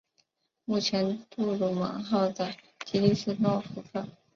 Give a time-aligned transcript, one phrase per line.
[0.65, 2.51] 目前杜鲁门号的
[2.83, 4.07] 基地是诺福克。